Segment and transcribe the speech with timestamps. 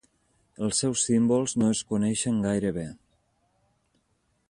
[0.67, 2.89] Els seus símbols no es coneixen gaire bé.